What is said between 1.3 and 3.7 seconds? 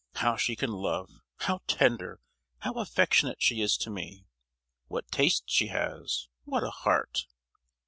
how tender, how affectionate she